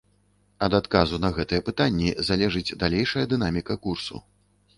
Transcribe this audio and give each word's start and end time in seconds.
Ад 0.67 0.75
адказу 0.77 1.19
на 1.25 1.29
гэтыя 1.35 1.63
пытанні 1.67 2.09
залежыць 2.31 2.75
далейшая 2.85 3.25
дынаміка 3.37 3.79
курсу. 3.87 4.15